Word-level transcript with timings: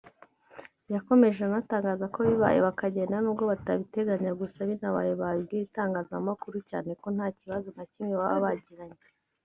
yakomeje 0.93 1.39
anatangaza 1.49 2.05
ko 2.13 2.19
bibaye 2.27 2.59
bakagenda 2.67 3.15
nubwo 3.19 3.43
batabiteganya 3.51 4.31
gusa 4.41 4.59
binabaye 4.69 5.11
babibwira 5.21 5.63
itangazamakuru 5.67 6.57
cyane 6.69 6.91
ko 7.01 7.07
ntakibazo 7.15 7.67
na 7.77 7.83
kimwe 7.91 8.13
baba 8.21 8.45
bagiranye 8.45 9.01